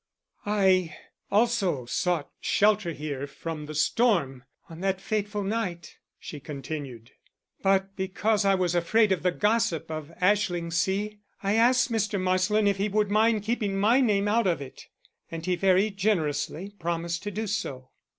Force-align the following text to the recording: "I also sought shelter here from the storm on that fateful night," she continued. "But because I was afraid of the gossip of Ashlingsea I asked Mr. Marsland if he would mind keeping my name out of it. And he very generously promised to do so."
"I 0.47 0.95
also 1.31 1.85
sought 1.85 2.31
shelter 2.39 2.91
here 2.91 3.27
from 3.27 3.67
the 3.67 3.75
storm 3.75 4.45
on 4.67 4.79
that 4.79 4.99
fateful 4.99 5.43
night," 5.43 5.99
she 6.17 6.39
continued. 6.39 7.11
"But 7.61 7.95
because 7.95 8.43
I 8.43 8.55
was 8.55 8.73
afraid 8.73 9.11
of 9.11 9.21
the 9.21 9.29
gossip 9.31 9.91
of 9.91 10.11
Ashlingsea 10.19 11.19
I 11.43 11.53
asked 11.53 11.91
Mr. 11.91 12.19
Marsland 12.19 12.67
if 12.67 12.77
he 12.77 12.89
would 12.89 13.11
mind 13.11 13.43
keeping 13.43 13.77
my 13.77 14.01
name 14.01 14.27
out 14.27 14.47
of 14.47 14.59
it. 14.59 14.87
And 15.29 15.45
he 15.45 15.55
very 15.55 15.91
generously 15.91 16.71
promised 16.79 17.21
to 17.21 17.29
do 17.29 17.45
so." 17.45 17.91